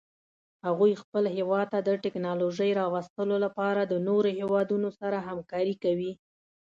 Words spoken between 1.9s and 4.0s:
تکنالوژۍ راوستلو لپاره د